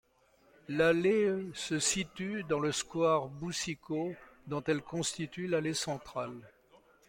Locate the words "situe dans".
1.77-2.59